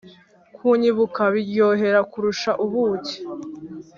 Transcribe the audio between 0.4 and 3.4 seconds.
kunyibuka biryohera kurusha ubuki,